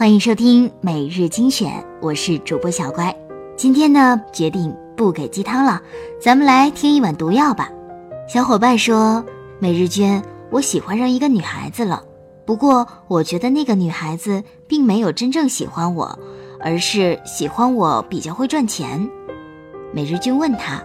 [0.00, 3.14] 欢迎收听每日精选，我是主播小乖。
[3.54, 5.78] 今天呢，决定不给鸡汤了，
[6.18, 7.68] 咱们来听一碗毒药吧。
[8.26, 9.22] 小伙伴说
[9.60, 12.02] ：“每日君，我喜欢上一个女孩子了，
[12.46, 16.18] 不过我觉得那个女孩子并没有真正喜欢我，
[16.60, 19.06] 而是喜欢我比较会赚钱。”
[19.92, 20.82] 每日君问他：“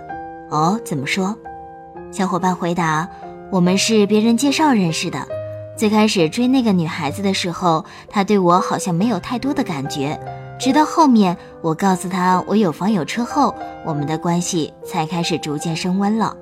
[0.51, 1.33] 哦，怎么说？”
[2.11, 3.07] 小伙伴回答
[3.49, 5.25] ：“我们是别人介绍认识的。”
[5.75, 10.19] 最开始追那个女孩子的时候，她对我好像没有太多的感觉，
[10.57, 13.53] 直到后面我告诉她我有房有车后，
[13.85, 16.35] 我们的关系才开始逐渐升温了。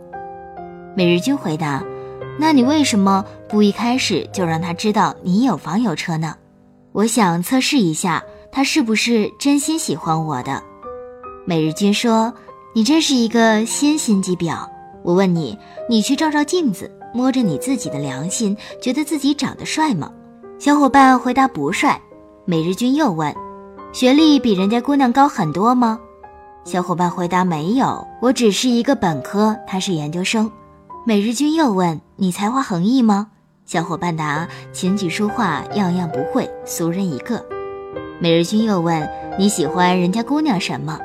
[0.96, 1.84] 每日君回答
[2.40, 6.36] ：“那你为什么不一开始就让她知道你有房有车呢？”
[6.94, 10.62] 我想测试一下她是不是真心喜欢我的。
[11.46, 12.32] 每日君说
[12.76, 14.68] ：“你真是一个先心机婊。”
[15.04, 15.58] 我问你，
[15.90, 16.90] 你去照照镜子。
[17.14, 20.12] 摸着你自己的良心，觉得自己长得帅吗？
[20.60, 22.00] 小伙伴回答不帅。
[22.46, 23.34] 每日君又问：
[23.94, 26.00] 学历比人家姑娘高很多吗？
[26.66, 30.52] 小伙伴回答没有，我只是一个本科，他是研究生。
[31.06, 33.28] 每日君又问：你才华横溢吗？
[33.66, 37.46] 小伙伴答：琴棋书画样样不会，俗人一个。
[38.20, 39.08] 每日君又问：
[39.38, 41.00] 你喜欢人家姑娘什么？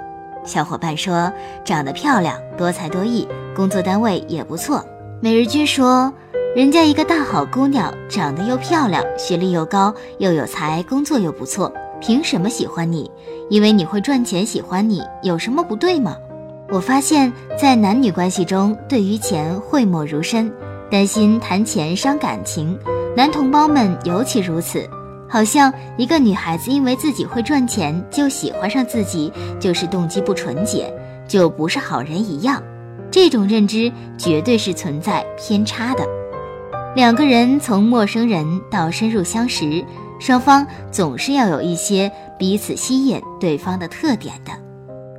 [0.45, 1.33] 小伙伴说：
[1.65, 4.85] 长得漂亮，多才多艺，工作单位也不错。
[5.21, 6.13] 每日君说
[6.55, 13.11] ：“人家一个大好姑娘，长得又漂亮，学历又高，又有才，工作又不错，凭什么喜欢你？
[13.51, 16.17] 因为你会赚钱，喜欢你有什么不对吗？”
[16.71, 20.53] 我发现，在男女关系中，对于钱讳莫如深，
[20.89, 22.79] 担心谈钱伤感情，
[23.17, 24.89] 男同胞们尤其如此。
[25.29, 30.95] 好像一个女孩子因为自己会赚钱就喜欢上自己，就是动机不纯洁，
[31.27, 32.63] 就不是好人一样。
[33.21, 36.07] 这种认知绝对是存在偏差的。
[36.95, 39.85] 两个人从陌生人到深入相识，
[40.21, 44.53] 双方总是要有一些彼此吸引对方的特点的，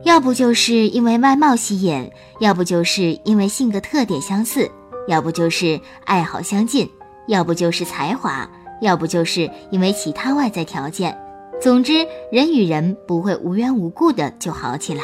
[0.03, 2.09] 要不就是因为外貌吸引，
[2.39, 4.71] 要不就是因为性格特点相似，
[5.09, 6.89] 要不就是爱好相近，
[7.27, 8.49] 要不就是才华，
[8.79, 11.15] 要不就是因为其他外在条件。
[11.61, 15.03] 总之，人与人不会无缘无故的就好起来。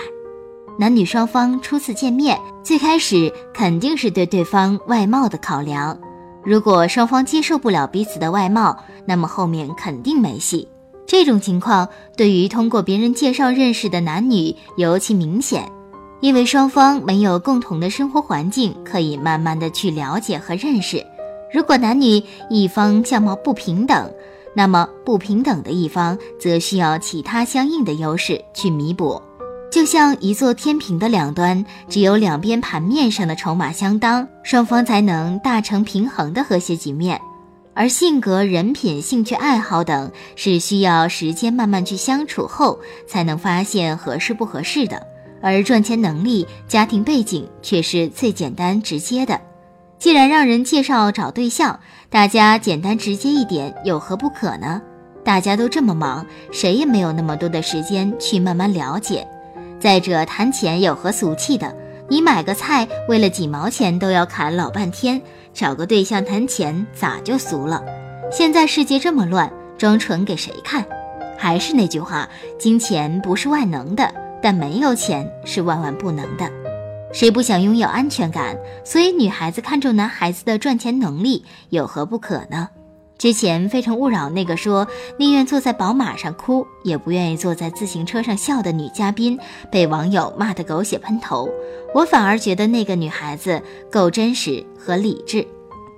[0.77, 5.97] 男女双方初次见面，最开始肯定是对对方外貌的考量。
[6.43, 10.67] 如果双方接受不了彼此的外貌，那么后面肯定没戏。
[11.07, 11.87] 这种情况
[12.17, 15.71] 对于通过别人介绍认识的男女尤其明显，
[16.19, 21.01] 因为双方没有共同的生活环境，可以慢慢的去了解和认识。
[21.53, 24.11] 如果男女一方相貌不平等，
[24.53, 29.21] 那么不平等的一方则需要其他相应的优势去弥补。
[29.75, 37.19] 就像一座天平的两端，只有两边盘面上的筹码相当，双方才能达成平衡的和谐局面。
[37.73, 45.05] 而性格、人品、兴趣爱好等，是需要时间慢慢去相处后才能发现合适不合适的。
[45.41, 49.41] 而赚钱能力、家庭背景却是最简单直接的。
[49.99, 51.77] 既然让人介绍找对象，
[52.09, 54.81] 大家简单直接一点，有何不可呢？
[55.25, 59.27] 大家都这么忙，谁也没有那么多的时间去慢慢了解。
[59.85, 61.71] 再者，谈钱有何俗气的？
[62.09, 65.21] 你买个菜为了几毛钱都要砍老半天，
[65.53, 67.83] 找个对象谈钱咋就俗了？
[68.31, 69.47] 现在世界这么乱，
[69.77, 70.83] 装纯给谁看？
[71.37, 72.27] 还是那句话，
[72.57, 74.11] 金钱不是万能的，
[74.41, 76.49] 但没有钱是万万不能的。
[77.13, 78.57] 谁不想拥有安全感？
[78.83, 82.69] 所以女孩子看重男孩子的赚钱能力，有何不可呢？
[83.17, 84.85] 之前《非诚勿扰》那个说
[85.17, 89.39] 宁愿坐在宝马上哭，也不愿意坐在自行车上笑的女嘉宾，
[89.71, 91.49] 被网友骂得狗血喷头。
[91.93, 95.47] 我反而觉得那个女孩子够真实和理智。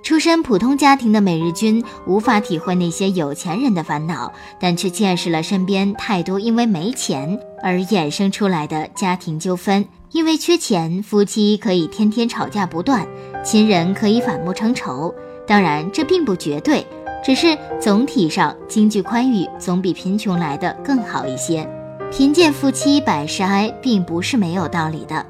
[0.04, 9.84] 出身普通家庭的美日君无法体会那些有钱人的烦恼，但却见识了身边太多因为没钱而衍生出来的家庭纠纷。
[10.12, 13.06] 因为缺钱，夫妻可以天天吵架不断，
[13.44, 15.12] 亲人可以反目成仇。
[15.46, 16.86] 当然，这并不绝对，
[17.22, 21.68] 只是总体上经济宽裕总比贫穷来的更好一些。
[22.10, 25.24] 贫贱夫妻百事哀，并不是没有道理的。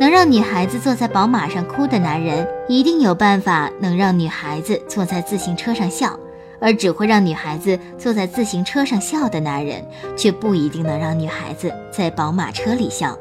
[0.00, 6.18] 能让女孩子坐在宝马上哭的男人，一定有办法能让女孩子坐在自行车上笑；
[6.60, 9.84] 而只会让女孩子坐在自行车上笑的男人，
[10.16, 13.16] 却不一定能让女孩子在宝马车里笑。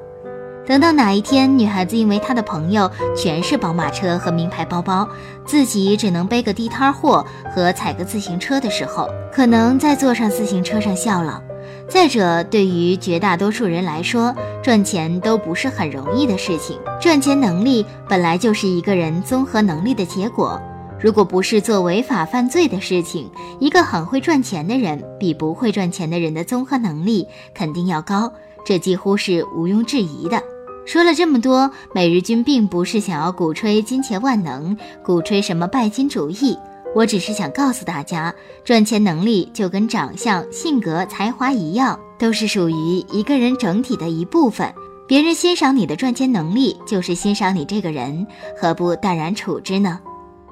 [0.66, 5.08] 等到哪一天，女孩子因为她的朋友全是宝马车和名牌包包，
[5.46, 11.42] 自己只能背个地摊货和踩个自行车的时候，可能再坐上自行车上笑了。
[11.90, 16.80] 再者，对于绝大多数人来说，赚钱都不是很容易的事情。
[17.02, 20.62] 赚钱能力本来就是一个人综合能力的结果。
[21.00, 23.30] 如果不是做违法犯罪的事情，
[23.60, 28.32] 一个很会赚钱的人比不会赚钱的人的综合能力肯定要高，
[28.66, 30.42] 这几乎是毋庸置疑的。
[30.86, 36.58] 说了这么多，每日君并不是想要鼓吹金钱万能，鼓吹什么拜金主义。
[36.94, 38.34] 我只是想告诉大家，
[38.66, 44.74] 赚钱能力就跟长相、性格、才华一样，都是属于一个人整体的一部分。
[45.08, 48.26] 别人欣赏你的赚钱能力，就是欣赏你这个人，
[48.60, 50.00] 何不淡然处之呢？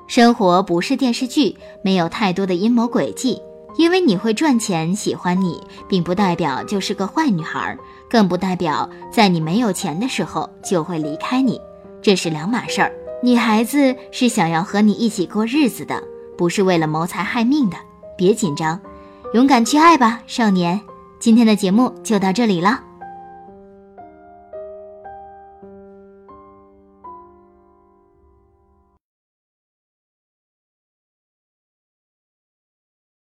[0.08, 3.42] 生活不是电视剧，没有太多的阴谋诡计。
[3.76, 7.78] 因为你会赚钱，喜欢你，并不代表就是个坏女孩，
[8.10, 11.60] 更不代表在你没有钱的时候就会离开你，
[12.02, 12.92] 这是两码事儿。
[13.22, 16.02] 女孩子是想要和你一起过日子的。
[16.38, 17.76] 不是为了谋财害命的，
[18.18, 18.80] 别紧张，
[19.34, 20.80] 勇敢去爱吧，少年。
[21.20, 22.89] 今天的节目就到这里了。